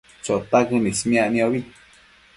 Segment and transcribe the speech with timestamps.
[0.27, 1.59] Chotaquën ismiac niombi